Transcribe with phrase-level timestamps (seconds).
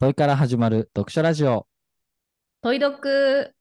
[0.00, 1.66] 問いから始まる読書ラジオ。
[2.62, 3.52] トイドック。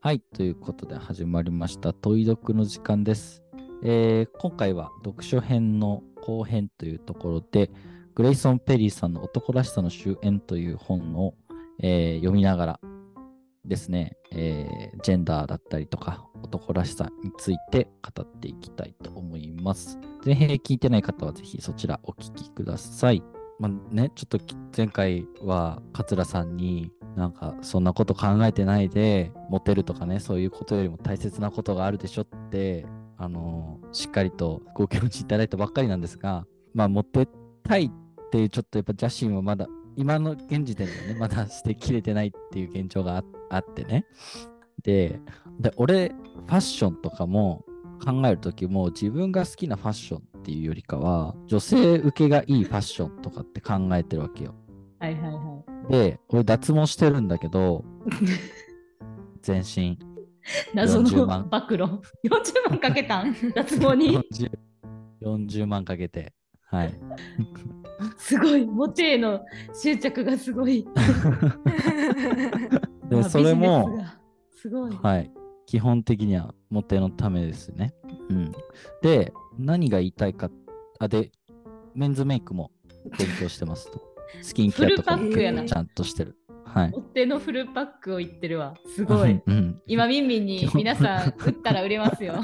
[0.00, 3.42] はい、ということで始まりました問い読の時間です。
[3.82, 7.72] えー今回は読書編の後編というところで、
[8.14, 11.34] グレイソン・ペリーさんの男らしさの終焉という本を、
[11.82, 12.80] えー読みながら
[13.64, 19.98] ですね、えージェンダーだったりとか男らしさについて語っていきたいと思います。
[20.24, 23.22] 前編聞いてない方はぜひそちらお聞きください。
[23.58, 24.38] まあね、ちょっと
[24.74, 32.86] 前回は桂さんになんかそんなこと考えてないでモテるとかねそういうことよりも大切なことがあるでしょって
[33.18, 37.28] あのしっかりとご教示いただいたばっかりなんですがまあモテ
[37.62, 44.06] たいっていうちょっとやっぱ邪心はまだ今の現時点ではねまだしてきれてないっていう現状がああってね
[44.82, 45.20] で
[45.58, 47.64] で俺ファッションとかも
[48.04, 54.54] 考えるときも自分が好きなファッションっていうよりかは女性受けがいいファッションとかって考えてるわけよ。
[54.98, 57.84] はいはいはで、俺脱毛してるんだけど、
[59.42, 59.98] 全身い。
[60.74, 61.84] 謎40の万暴露。
[61.84, 62.00] 40
[62.70, 63.34] 万かけたん？
[63.54, 64.50] 脱毛に？40,
[65.22, 66.34] 40万かけて、
[66.66, 66.94] はい。
[68.16, 68.66] すごい。
[68.66, 69.40] モテへの
[69.74, 70.86] 執着がすごい。
[73.08, 74.04] で、 まあそれも
[74.60, 74.92] すごい。
[75.02, 75.30] はい。
[75.66, 77.94] 基本的にはモテのためですね。
[78.28, 78.52] うん。
[79.02, 80.50] で、何が言いたいか、
[80.98, 81.30] あ、で、
[81.94, 82.70] メンズメイクも
[83.18, 84.00] 勉強してますと。
[84.42, 86.36] スキンケアとかもフルパックやなちゃんとしてる。
[86.64, 86.90] はい。
[86.90, 88.74] モテのフルパックを言ってるわ。
[88.94, 89.40] すごい。
[89.44, 89.80] うん。
[89.86, 92.34] 今、ミンミンに皆さん打ったら売れますよ。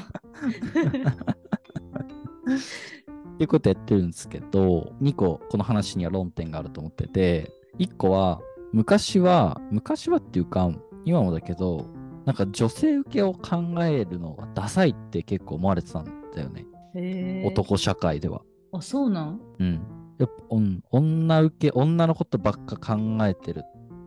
[3.36, 8.40] っていうことやってるんですけど、2個この話には論点があると思ってて、1個は、
[8.72, 10.70] 昔は、昔はっていうか、
[11.04, 11.86] 今もだけど、
[12.24, 17.44] なんか女性受けを考えるのがダサいって結構思われてたんだよね。
[17.46, 18.40] 男社会では。
[18.72, 19.40] あ、そうなん？
[19.58, 19.82] うん。
[20.18, 23.64] やっぱ、うん、女受け、女のことばっか考えてる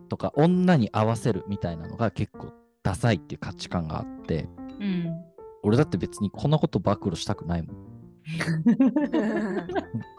[0.10, 2.52] とか、女に合わせるみたいなのが結構
[2.82, 4.50] ダサいっていう価値観があって、
[4.80, 5.14] うん。
[5.62, 7.76] 俺だって別にこんなこと暴露したくないもん。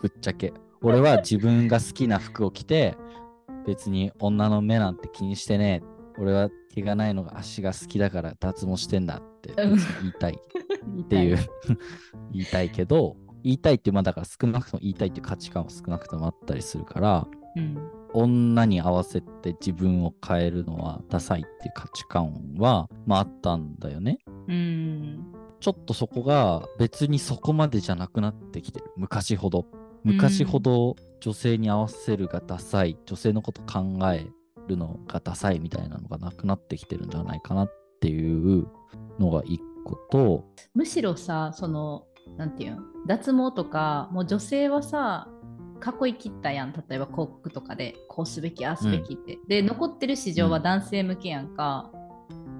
[0.02, 0.52] ぶっちゃけ。
[0.82, 2.96] 俺は自分が好きな服を着て、
[3.66, 5.86] 別に女の目なんて気にしてねえ。
[6.18, 9.74] 俺は毛がないのが足が好きだから脱毛してんだって言
[10.08, 10.38] いたい
[11.02, 11.38] っていう
[12.32, 17.78] 言いたいけど、言いたいって、まあだから少なくとも言いたいっていう価値観は少なくともあったりするから、うん。
[18.12, 24.18] 女に合わせて自分を変えるのはダサいっていう価値観は、まああったんだよね。
[24.48, 25.29] うん。
[25.60, 28.86] ちょっとそこが別にそこまでじゃなくなってきてる。
[28.96, 29.66] 昔ほど。
[30.02, 34.26] 昔ほど女性に合わせるがダサい、女性のこと考え
[34.66, 38.66] るのがダサいみたいなのがなくなってきてるんじゃないかなっていう
[39.18, 42.06] のが一個と、むしろさその
[42.38, 45.28] なんていうの脱毛とかもう女性はさ
[46.04, 46.72] 囲い切ったやん。
[46.72, 51.90] 例えば広告とかでこうすべきああすべきって、で残ってる市場は男性向けやんか、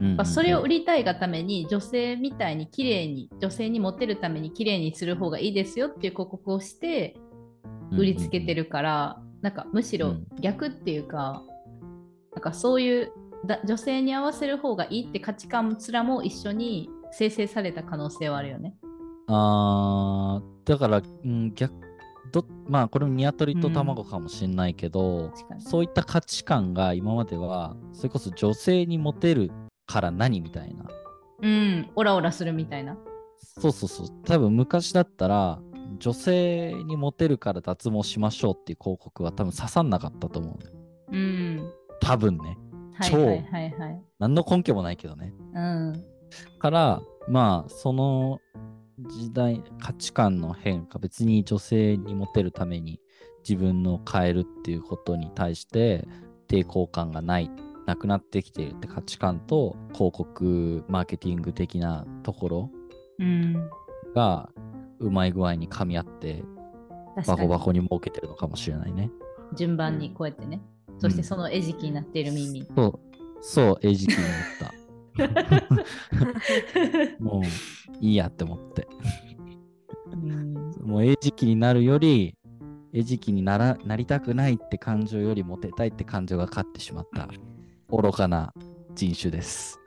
[0.01, 0.17] うんうんうん。
[0.17, 7.17] まあそれを売りたいがために女性みたいに綺麗に女性にモテるために綺麗にする方がいいですよっていう広告をして
[7.93, 10.27] 売りつけてるから、なんかむしろうん。
[10.41, 11.43] 逆っていうか、
[12.35, 13.13] なんかそういう
[13.47, 18.75] だ女性に合わせる方がいいって価値観すらも一緒に生成された可能性はあるよね。
[19.29, 21.73] あーだから、うん、逆
[22.33, 25.63] どまあこれも鶏と卵かもしんないけど、確かに。
[25.63, 29.51] そういった価値観が今まではそれこそ女性にモテる
[29.91, 30.85] から何みたいな
[31.43, 32.97] うん、オラオラするみたいな。
[33.43, 35.59] そうそうそう多分昔だったら
[35.99, 40.59] 女性にモテるから脱毛しましょうっていう広告は多分刺さんなかったと思
[41.11, 41.73] ううん。
[42.01, 42.59] 多分ね
[42.93, 44.03] はい超はいはいはい。
[44.19, 46.05] 何の根拠もないけどねうん。
[46.59, 48.41] からまあその
[48.99, 53.01] 時代価値観の変化別に女性にモテるために
[53.49, 56.07] 自分の変えるっていうことに対して
[56.47, 57.51] 抵抗感がない
[57.91, 62.71] なくなってきているって価値観と広告マーケティング的なところ
[63.19, 63.71] うん。
[64.15, 64.49] が
[65.01, 66.45] うまい具合に噛み合って
[67.27, 69.11] バコバコに儲けてるのかもしれないね。
[69.57, 70.61] 順番にこうやってね。
[70.99, 72.67] そしてその餌食になっている耳。
[72.77, 73.01] そう、
[73.41, 74.75] そう、餌食に思った。
[77.25, 77.45] もう
[78.01, 78.87] いいやって思って。
[80.13, 80.55] うん
[80.85, 82.37] もう餌食になるより、
[82.93, 87.29] 餌食にならなりたくないって感情よりモテたいって感情が勝ってしまった
[87.93, 88.53] 愚かな
[88.95, 89.81] 人種です。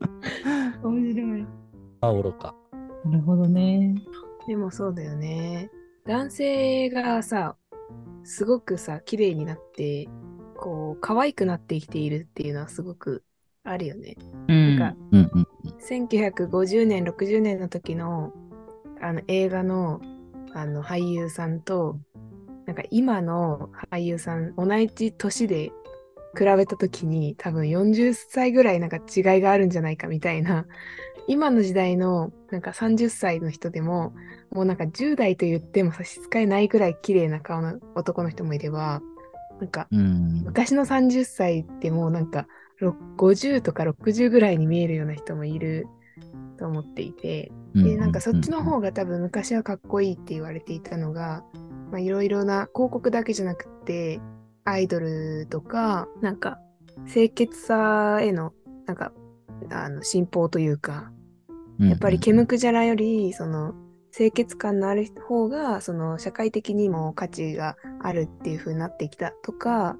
[0.82, 1.46] 面白い。
[2.02, 2.54] あ、愚か。
[3.04, 3.94] なるほどね。
[4.46, 5.70] でもそうだよね。
[6.06, 7.56] 男性がさ、
[8.24, 10.08] すごくさ、綺麗になって、
[10.56, 13.24] こう、可愛くなってきているっていうのはすごく
[13.64, 14.16] あるよね。
[14.48, 15.48] うんなんかうんうん
[15.80, 18.32] 1950年、60年の時の
[19.00, 20.00] あの映画の
[20.52, 21.98] あの俳優さんと、
[22.66, 25.72] なんか今の俳優さん、同じ年で
[26.36, 30.66] 比べた時に多分40歳ぐらいなんか違いがあるんじゃないかみたいな、
[31.26, 34.12] 今の時代のなんか30歳の人でも、
[34.50, 39.00] もうなんか10代と言っても差し支えないぐらい綺麗な顔の男の人もいれば、
[39.60, 40.42] なんかうん。
[40.44, 42.46] 昔の30歳ってもうなんか
[42.78, 45.86] ろ50とか60ぐらいに見えるような人もいる
[46.58, 51.44] と思っていて、でなんかそっちの方が多分昔はかっこいいって言われていたのが、
[51.90, 54.20] まあ、いろいろな広告だけじゃなくて
[54.70, 56.58] アイドルとかなんか
[57.12, 58.52] 清潔さへの
[58.86, 59.12] なんか
[59.70, 61.10] あの信奉というか
[61.78, 63.74] やっぱりケムクジャラよりその
[64.12, 69.96] 清潔感のある方がその社会的にも価値があるっていう風になってきたとか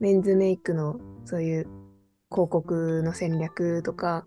[0.00, 1.68] メンズメイクのそういう
[2.30, 4.26] 広告の戦略とか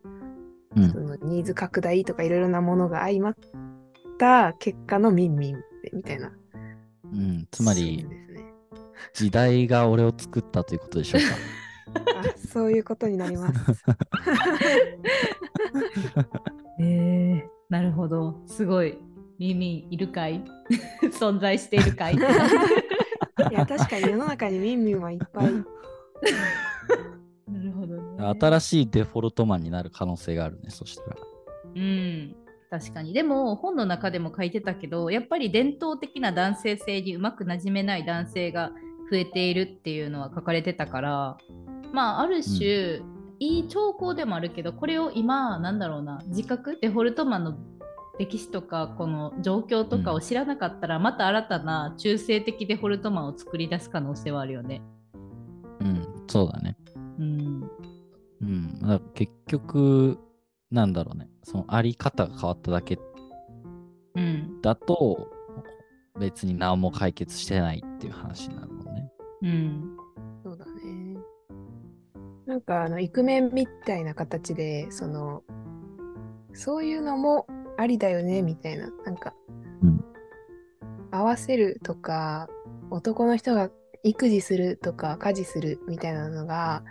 [0.75, 3.35] うんそのニーズ拡大とかいろいろなものが相まっ
[4.17, 5.57] た結果のミンミン
[5.93, 6.31] みたいな。
[7.13, 8.31] うん、つまりね。
[9.13, 11.27] 時代が俺を作ったということでしょうか。
[12.19, 13.83] あ そういうことになります。
[16.79, 18.41] えー、なるほど。
[18.47, 18.97] すごい。
[19.37, 20.43] 耳いるかい？
[21.19, 22.15] 存在しているかい？
[22.15, 22.19] い
[23.53, 25.51] や確かに世の中にミンミンはいっぱい。
[25.51, 25.61] な
[27.63, 28.39] るほどね。
[28.39, 31.17] 新しいデフォルトマンになる可能性があるね、そしたら。
[31.75, 32.35] うん。
[32.69, 33.13] 確かに。
[33.13, 38.71] でも本の中でも書いてたけど、やっぱり伝統的な男性性にうまくなじめない男性が
[39.11, 41.37] 増えているっていうのは書かれてたから、
[41.91, 43.01] まあある種、
[43.39, 47.57] いい兆候でもあるけど、これを今、なんだろうな、自覚、デフォルトマンの
[48.17, 54.81] 歴史とか、この状況とかを知らなかったら、また新たな中性的デフォルトマンを作り出す可能性はあるよね。
[55.81, 56.77] うん、そうだね。
[57.19, 57.69] うん。
[58.41, 58.79] うん。
[58.79, 60.19] だ結局、
[60.69, 61.29] なんだろうね。
[61.43, 62.97] そのあり方が変わっただけ
[64.15, 64.61] うん。
[64.61, 65.29] だと、
[66.19, 68.70] 別に何も解決してないっていう話になる。
[69.41, 69.97] うん。
[70.43, 71.17] そうだね。
[72.45, 75.43] なんかあのイクメンみたいな形でその
[76.53, 77.47] そういうのも
[77.77, 79.33] ありだよねみたいななんか、
[79.83, 80.03] うん
[81.13, 82.47] 合わせるとか
[82.89, 83.69] 男の人が
[84.03, 86.83] 育児するとか家事するみたいなのが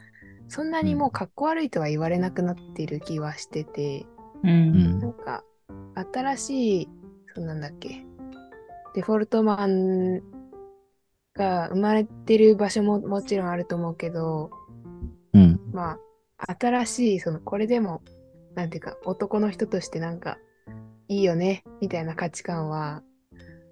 [0.46, 4.06] そんなにもうかっこ悪いとは言われなくなっている気はしてて、
[4.44, 4.48] う。
[4.48, 4.98] うんん。
[4.98, 5.42] なんか
[6.12, 6.88] 新しい
[7.34, 8.04] そうなんだっけ
[8.94, 10.20] デフォルトマン
[11.40, 14.50] が生まれてる場所ももちろんあると思うけど
[15.32, 15.58] うん。
[15.72, 15.96] ま
[16.36, 18.02] あ新しいそのこれでも
[18.54, 20.36] なんていうか男の人としてなんか
[21.08, 23.02] いいよねみたいな価値観は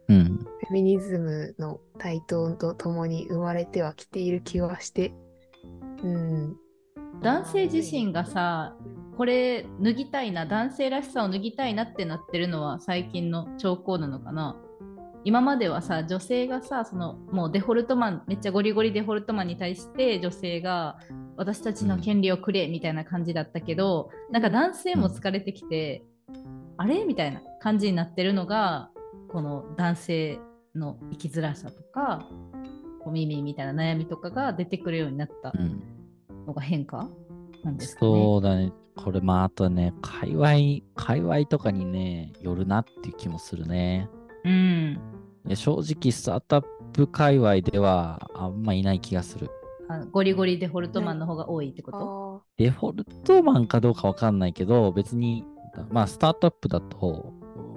[0.09, 0.38] うん。
[0.61, 5.12] フェミニズムの台頭とともに生まれてはきている気はして
[6.03, 6.56] うん
[7.23, 8.76] 男性自身がさ
[9.17, 14.56] これ脱ぎたいな男性らしさを脱ぎたいなってなってるのは最近の兆候なのかな
[15.25, 20.99] 今まではさ女性がさそのもうデフォルトマンめっちゃゴリゴリデフォルトマンに対して女性が
[21.37, 26.03] 私たちの権利をくれみたいな感じだったけど、なんか男性も疲れてきて、
[26.76, 27.05] あれ？
[27.05, 28.91] みたいな感じになってるのが
[29.29, 30.38] この男性
[30.75, 32.26] の生きづらさとか
[33.00, 35.82] こう耳みたいな悩みとかが出てくるようになったうん。
[36.47, 37.09] のが変化？
[37.62, 38.11] なんですかね。
[38.11, 38.73] そうだね。
[38.97, 40.49] これ、まあ、あとね、界隈、
[40.97, 44.09] 界隈とかにね、よるなっていう気もするね。
[44.44, 44.99] うん。
[45.47, 49.50] いや正直、スタートアップ界隈ではあんまいない気がする。
[49.90, 55.45] あゴリゴリデフォルトマンの方が多いってこと、あデフォルトマンかどうかわかんないけど、別に、
[55.90, 57.33] まあ、スタートアップだと、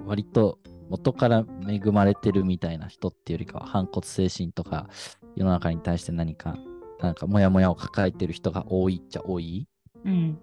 [0.06, 0.58] 割と
[0.90, 4.88] 元から恵まれてるみたいな人っていうよりかは、反骨精神とか、
[5.36, 6.58] 世の中に対して何か、
[7.00, 9.66] なんか、モヤモヤを抱えてる人が多いっちゃ多い。
[10.04, 10.38] うん。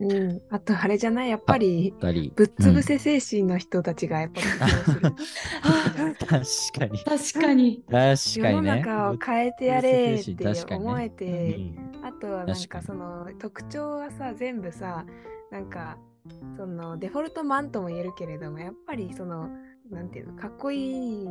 [0.00, 0.42] ーうん。
[0.50, 1.30] あとあれじゃない？
[1.30, 2.32] やっぱりたり。
[2.34, 6.28] ぶっつぶせ精神の人たちがやっぱり苦 確
[6.78, 6.98] かに。
[6.98, 7.82] 確かに。
[7.86, 8.14] 確か
[8.50, 8.76] 世のにね。
[8.80, 15.04] 中を変えてやれって思えて、うんあとはなん確かその特徴がさ全部さ
[15.50, 15.98] なんか
[16.56, 19.48] そのデフォルトマンとも言えるけれどもやっぱりその
[19.90, 21.26] なんていうのかっこいい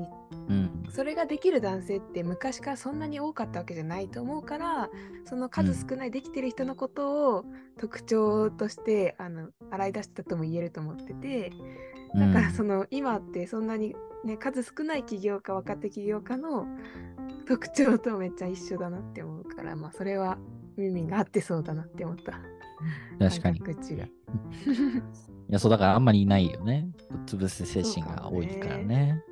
[0.49, 0.83] うん。
[0.89, 4.89] それができる男性って昔からそんなに多かったわけじゃないと思うから
[5.25, 7.45] その数少ないできてる人のことを
[7.79, 11.51] 特徴として、あの洗い出したとも言えると思ってて
[12.13, 16.65] だからその今ってそんなに、ね、数少ない起業家若手起業家の
[17.47, 20.37] 特徴とめっちゃ一緒だなって思うからまあそれは
[20.77, 22.33] 耳が合ってそうだなって思った。
[23.19, 23.59] 確かに。
[23.59, 24.09] 感覚値が い
[25.49, 26.89] や、そう、だからあんまりいないよね。
[27.11, 29.23] ぶっつぶせ精神が多いからね。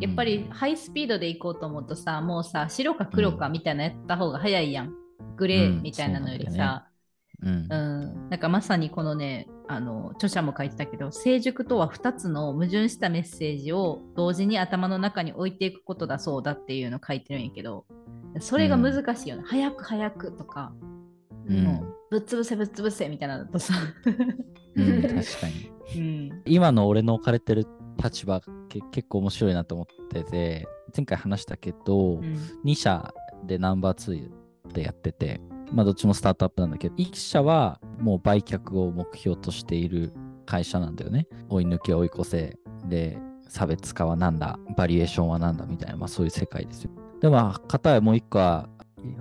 [0.00, 4.94] やっぱりハイスピードで行こうと思うとさ、もうさ、白か黒かみたいなやった方が早いやん。
[5.36, 6.88] グレーみたいなのよりさ、
[7.42, 17.86] うん、うん、なんかまさにこのね、あの著者も書いてたけど成熟とは2つの矛盾したメッセージを同時に頭の中に置いていくことだそうだっていうのを書いてるんやけど
[18.40, 20.72] それが難しいよね、うん、早く早くとか、
[21.46, 23.74] うん、もうぶっ潰せぶっ潰せみたいなのとさ、
[24.76, 25.16] うん、確か
[25.46, 27.66] に、 うん、今の俺の置かれてる
[28.02, 28.40] 立場
[28.90, 33.14] 結構面白いなと思ってて前回話したけど、うん、2社
[33.46, 34.30] でナンバー
[34.66, 35.40] 2でやってて
[35.72, 40.12] まあどっちもスタートアップなんだけど1社はもう売却を目標としている
[40.46, 41.26] 会社なんだよね。
[41.48, 46.90] 追い抜き追い越せで差別化は何だバリエーションは何だみたいな、まあ、そういう世界ですよ。
[47.20, 48.68] でも片やもう一個は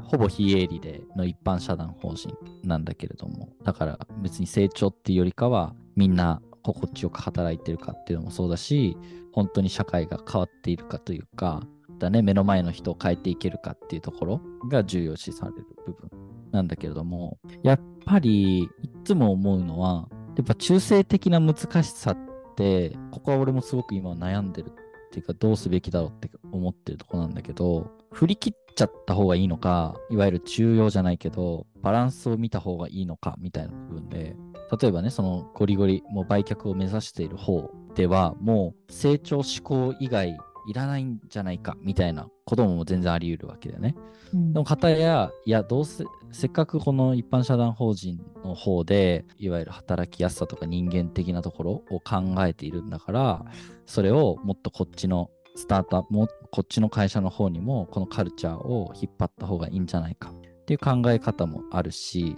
[0.03, 8.95] ほぼ非営利での一般社団法人なんだけれどもだから別に成長っていうよりかはみんな心地よく働いてるかっていうのもそうだし
[9.33, 11.63] 本当に社会が変わっているかというか
[11.97, 16.09] だね目の前の人を変えていけるかっていうところが重要視される部分。
[16.51, 18.69] なんだけれどもやっぱりい
[19.03, 22.17] つも思うのはやっぱ中性的な難しさっ
[22.55, 24.71] てここは俺もすごく今悩んでるっ
[25.11, 34.35] ていうかどうすべきだろうって思ってるとこなんだけど振り切っちゃった方がいいのかいわゆる中庸じゃないけどバランスを見た方がいいのかみたいな部分で
[34.81, 43.95] 例えばねそのゴリゴリもう売却を目指している方ではもう成長志向以外いらないんじゃないかみたいなことも全然あり得るわけだよね。
[44.33, 46.03] うん、でも方やいやどうせ
[46.33, 53.45] せっかくこの一般社団法人の方でいわゆる働きやすさとか人間的なところを考えているんだから
[53.85, 62.35] それをもっとこっちのスタートアップもこっちの会社の方にもこのカルチャーを引っ張った方がいいんじゃないかっていう考え方もあるし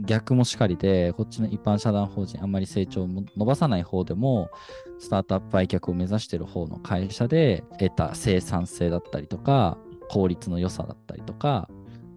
[0.00, 4.50] 逆もしかりでこっちの一般社団法人あんまり成長を伸ばさない方でも
[4.98, 11.68] スタートアップ売却を目指してる方の会社で得た生産性だったりとか効率の良さだったりとか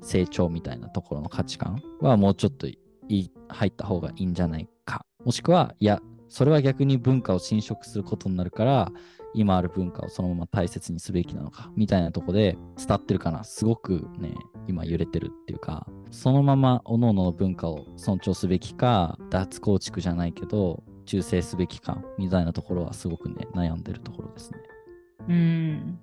[0.01, 2.67] 成長みたいなところの価値観はもうちょっと
[3.49, 5.05] 入った方がいいんじゃないか。
[5.25, 8.91] もしくはいやそれは逆に文化を侵食することになるから
[9.33, 13.43] 今ある文化をそのまま大切にすべきなのかみたいなとこで伝ってるかな。
[13.43, 14.33] すごくね
[14.67, 15.87] 今揺れてるっていうか。
[16.11, 24.59] そのまま各々の文化を尊重すべきか脱構築じゃないけど忠誠すべきかみたいなところはすごくね悩んでるところですね
[25.27, 25.99] うん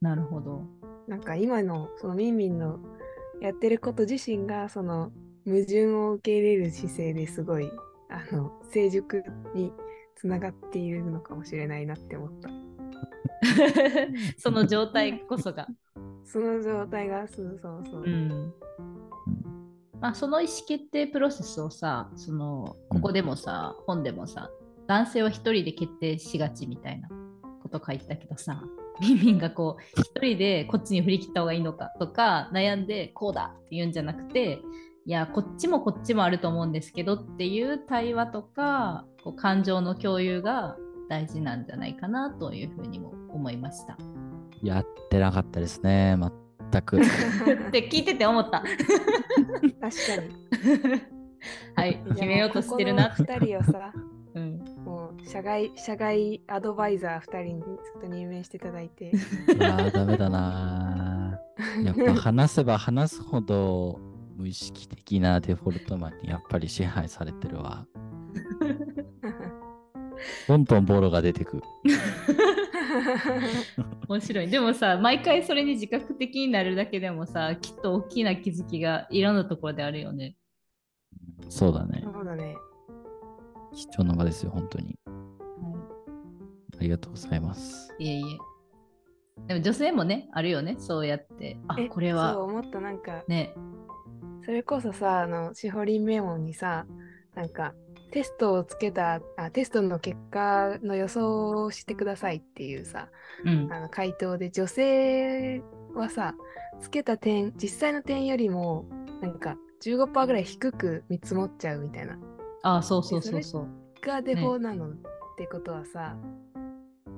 [0.00, 0.64] なるほど
[1.06, 2.78] なんか今のそのミンミンの
[3.42, 5.12] やってること自身がその
[5.44, 7.70] 矛盾を受け入れる姿勢ですごい
[8.08, 9.22] あの成熟
[9.54, 9.72] に
[10.16, 12.50] つながっているのかもしれないなって思った。
[14.36, 15.66] その状態こそが。
[16.24, 18.02] その状態がそうそうそう。
[18.02, 18.52] うん
[20.00, 24.50] まあ、その意思決定プロセスをさそのここでもさ、うん、本でもさ
[24.86, 27.08] 男性は一人で決定しがちみたいな
[27.62, 28.62] こと書いてたけどさ
[29.00, 34.60] ミンミンがこう一人でこっちに振り切った方がいいのかとか悩んでこうだって言うんじゃなくて
[35.06, 40.76] いやこっちもこっちもあると思うんですけどっていう対話とかこう感情の共有が
[41.08, 43.96] 大事なんじゃないかなというふうにも思いました。
[44.62, 46.16] やってなかったですね
[46.70, 47.00] 全く。
[47.00, 47.02] っ
[47.70, 48.60] て聞いてて思った。
[48.60, 48.76] 確
[49.80, 51.00] かに。
[51.74, 53.22] はい、決めようとしてるなって。
[53.22, 53.92] 2人をさ、
[54.34, 59.10] うん、もう社外社外アドバイザー2人にちょっと任命していただいて。
[59.60, 61.40] ああ、ダメだな。
[61.84, 63.98] やっぱ話せば話すほど
[64.36, 67.86] 無意識的なデフォルトマンにやっぱり支配されてるわ。
[70.46, 71.62] どんどんボロが出てく。
[74.10, 74.50] 面白い。
[74.50, 80.34] でもさ、毎回それに自覚的になるだけでもさ、きっと大きな気づきがいろんなところであるよね。
[81.48, 82.02] そうだね。
[82.12, 82.56] そうだね。
[83.72, 84.98] 貴重な場ですよ、本当に。
[85.06, 87.94] はい、ありがとうございます。
[88.00, 88.38] いえいえ。
[89.46, 91.56] でも女性もね、あるよね、そうやって。
[91.68, 92.32] あ、これは。
[92.32, 93.22] そう思った、なんか。
[93.28, 93.54] ね。
[94.44, 96.84] それこそさ、あの、しほりんメモにさ、
[97.36, 97.74] なんか、
[98.10, 103.08] テストをつけたあテストの結果の予想をしてくださいっていうさ、
[103.44, 105.62] うん、あの回答で女性
[105.94, 106.34] はさ
[106.80, 108.86] つけた点実際の点よりも
[109.20, 112.18] なんか15%ぐらい低く見積もっちゃうみたいな。
[112.62, 113.68] ああそうそうそうそう。
[114.02, 116.16] がデフォなの、ね、ってことはさ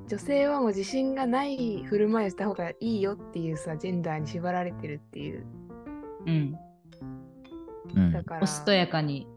[0.08, 5.46] 女性はもう自信がない振る舞いをした方がいいよっていうさジェンダーに縛られてるっていう。
[6.26, 8.12] うん。
[8.12, 8.42] だから。
[8.42, 9.31] おしとやかに行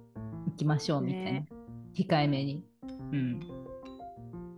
[0.55, 1.47] きましょうみたいな、ね、
[1.95, 2.63] 控えめに、
[3.11, 3.39] うん、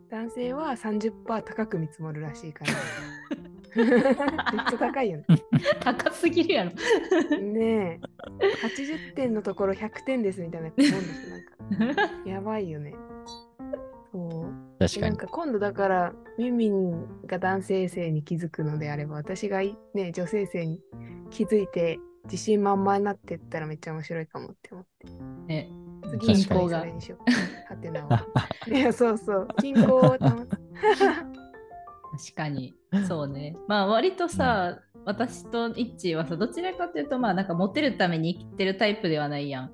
[0.10, 2.74] 男性は30%高く見積もるらしいから。
[3.77, 3.89] めっ
[4.70, 5.25] ちゃ高いよね。
[5.82, 6.72] 高すぎるやろ。
[7.39, 8.00] ねえ。
[8.66, 12.10] 80点のところ100点ですみたいなもんですなんか。
[12.25, 12.96] やばいよね。
[14.12, 14.80] そう。
[14.80, 15.01] 確かに。
[15.01, 19.62] なんか今度だからミンミンが男性性に気づくのであれば私が
[19.94, 20.82] ね女性性に
[21.30, 25.08] 気づいて自信満々になってったらめっちゃ面白いかもって思って。
[25.50, 25.70] え
[26.10, 27.02] 次に近郊がそれに。
[27.02, 27.74] しよう。
[27.74, 28.10] はてなを。
[28.74, 29.48] いや、そうそう。
[29.62, 30.20] 均衡を保つ。
[30.20, 30.48] 確
[32.36, 32.74] かに。
[33.08, 33.56] そうね。
[33.68, 39.72] まあ割とさ、私とイッチーはさどちらかというとまあなんかモテるために生きてるタイプではないやん。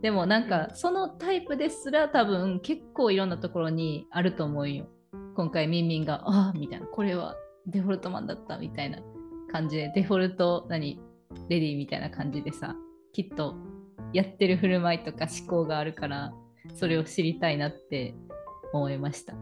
[0.00, 4.86] でもなんかそのタイプですら多分結構いろんなところにあると思うよ。
[5.34, 6.86] 今回ミンミンがああみたいな。
[6.86, 7.34] これは
[7.66, 8.98] デフォルトマンだったみたいな
[9.50, 9.92] 感じで。
[9.94, 11.00] デフォルト何？
[11.48, 12.74] レディーみたいな感じでさ
[13.12, 13.54] きっと
[14.12, 16.32] やってる振る舞いとか思考があるから
[16.74, 18.14] それを知りたいなって
[18.72, 19.34] 思いました。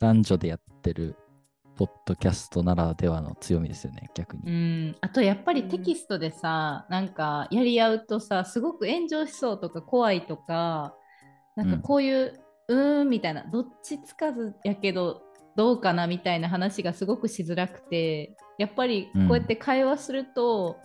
[0.00, 1.14] 男女でやってる
[1.76, 4.42] ポッドキャストならではの強みですよね、逆に。
[4.46, 4.50] う
[4.90, 10.94] ん、あとやっぱりテキストでさ、なんかやり合うとさすごく炎上しそうとか怖いとか
[11.56, 15.22] なんかこういう、うーんみたいなどっちつかずやけど
[15.56, 20.78] どうかなみたいな話がすごくしづらくてやっぱりこうやって会話すると、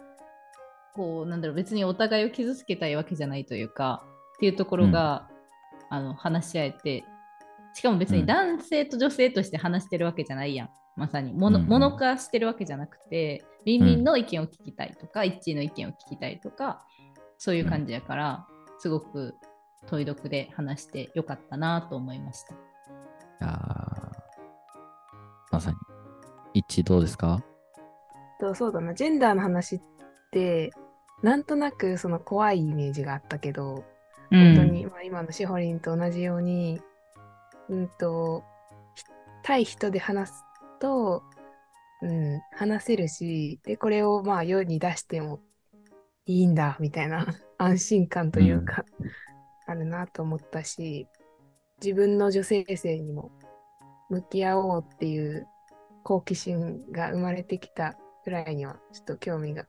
[0.94, 4.04] こうなんだろう別にお互いを傷つけたいわけじゃないというか
[4.36, 5.30] っていうところが、
[5.90, 7.06] あの話し合えて
[7.78, 10.70] しかも別に男性と女性として話してるわけじゃないやん。
[10.96, 11.32] まさに。
[11.32, 11.96] もの,、うん。
[11.96, 16.84] 化してるわけじゃなくて、ビンビンの意見を聞きたいとか、イッチーの意見を聞きたいとか、
[17.38, 18.48] そういう感じやから、
[18.80, 19.36] すごく
[19.86, 22.46] 問い読で話してよかったなと思いまし
[23.40, 23.87] た。
[25.52, 25.78] まさに。
[26.54, 27.44] 一致どうですか？
[28.40, 29.82] とそうだな、ジェンダーの話っ
[30.32, 30.72] て、
[31.24, 33.84] なんとなくその怖いイメージがあったけど、
[34.30, 36.82] 本当に、まあ、今のしほりんと同じように、
[37.70, 38.44] うんと、
[38.96, 39.04] ひ
[39.44, 40.44] 対人で話す
[40.80, 41.24] と、
[42.02, 45.40] うん、話せるし、で、これをまあ世に出しても
[46.26, 47.26] いいんだ、みたいな
[47.58, 48.86] 安心感というか、
[49.66, 51.08] あるなと思ったし、
[51.82, 53.32] 自分の女性性にも
[54.10, 55.48] 向き合おうっていう
[56.04, 59.66] 好奇心が生まれてきたぐらいには、ちょっと興味が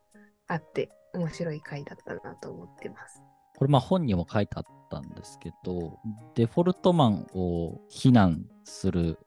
[0.47, 3.23] あって、面白い回だったなと思ってます。
[3.57, 5.99] これまあ本にも書いてあったんですけど、
[6.35, 9.19] デフォルトマンを非難する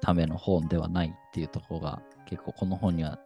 [0.00, 3.18] ための本ではないっていうところが結構この本には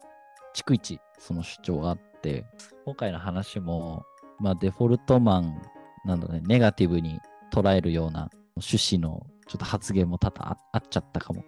[0.55, 2.45] 逐一その主張があって、
[2.85, 4.05] 今回の話も、
[4.39, 5.61] まあ、デフォルトマン
[6.05, 7.19] なんだね、ネガティブに
[7.51, 11.43] 捉えるような趣旨のちょっと発言も多々あっちゃったかも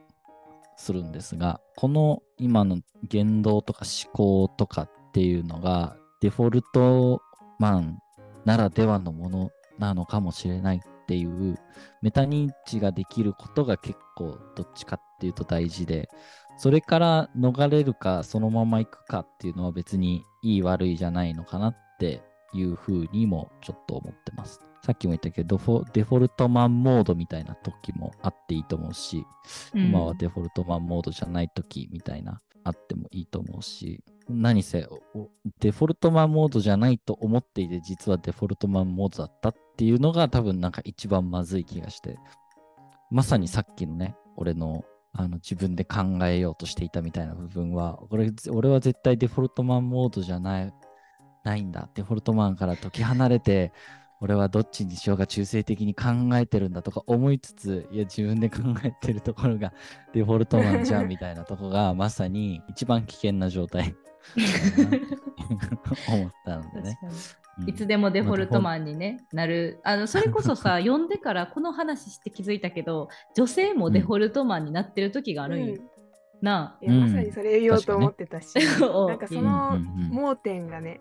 [0.77, 7.21] するんですが、この今の言動とか思考とかっていうのがデフォルト
[7.59, 7.99] マン
[8.45, 11.57] ならではのものなのかもしれないっていう
[12.01, 16.09] メタ認知ができることが結構どっちかっていうと大事で
[16.57, 24.61] それから逃れるかそのまま行くかっていうのは別にいい悪いじゃないのかなっていうふうにもちょっと思ってます。
[24.85, 25.57] さっきも言ったけど
[25.93, 29.25] デフォルトマンモードみたいな時もあっていいと思うし、
[29.73, 34.87] 今はデフォルトマンモードじゃない時みたいなあってもいいと思うし何せ
[35.59, 42.19] デフォルトマンモードじゃないと思っていて実はデフォルトマンモードだったっていうのが多分なんか一番まずい気がして
[43.09, 50.73] まさにさっきのね俺のあの自分で考えようとしていたみたいな部分は俺俺は絶対デフォルトマンモードじゃない
[51.45, 51.87] ないんだ。
[51.93, 53.71] デフォルトマンから解き離れて
[54.21, 59.73] 俺はどっちにしようか中性的に考えてるんだとか思いつついや自分で考えてるところが
[60.13, 63.95] デフォルトマンじゃんみたいなとこが まさに一番危険な状態。
[66.09, 66.97] 思ったのでね。
[67.67, 69.79] いつでもデフォルトマンに、ね、なる。
[69.83, 75.77] あのそれこそさ読んでからこの話して気づいたけど女性もデフォルトマンになってる時があるんよ、
[76.41, 76.85] なあ。
[76.85, 79.05] いやまさにそれ言おうと思ってたし、う。
[79.05, 80.09] んなんかそうんのうんうん。
[80.09, 80.97] 盲点がね、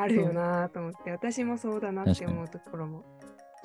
[0.00, 3.04] あるよなと思って、私もそうだなって思うところも、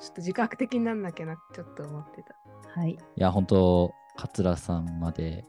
[0.00, 2.80] ちょっと自覚的になんなきゃなちょっと思ってた。
[2.80, 5.44] はいいや、本当桂さんまで、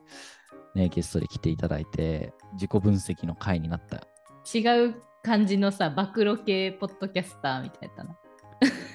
[0.76, 4.08] ね、ゲストで来ていただいて、自己分析の回になった。
[4.54, 8.16] 違う感じのさ暴露系ポッドキャスターみたいだな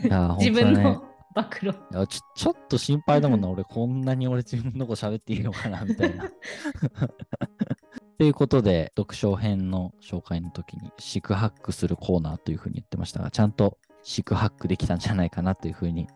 [0.05, 1.05] いや、 本自分の。
[1.33, 6.29] 暴露いやちょちょっと心配だもんな、俺、こんなに俺自分のこと喋っていいのかな、みたいな。
[8.21, 16.07] ということで、読書編の紹介の時に、四苦八苦するコーナーというふうに言ってましたが、ちゃんと四苦八苦できたんじゃないかなというふうに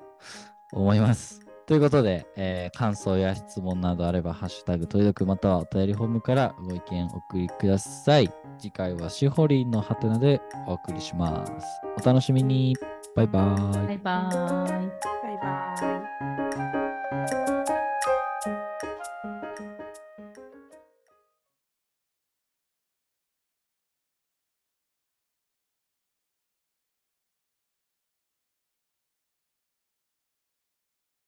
[0.75, 1.41] 思います。
[1.65, 8.31] ということで、えー感想や質問などあれば、ハッシュタグ、といどくまたはお便りフォームからご意見お送りください。
[8.59, 11.53] 次回はしほりんのハテナでお送りします。
[11.97, 12.77] お楽しみに。
[13.17, 13.87] バイバイ。
[13.87, 16.04] バイバーイバイバーイ。